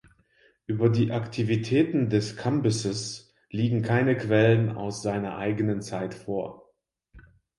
Über 0.65 0.89
die 0.89 1.11
Aktivitäten 1.11 2.09
des 2.09 2.35
Kambyses 2.35 3.35
liegen 3.51 3.83
keine 3.83 4.17
Quellen 4.17 4.75
aus 4.75 5.03
seiner 5.03 5.37
eigenen 5.37 5.83
Zeit 5.83 6.15
vor. 6.15 6.73